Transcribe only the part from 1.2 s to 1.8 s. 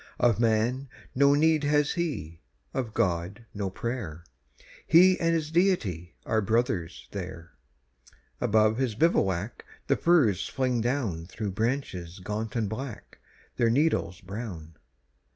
need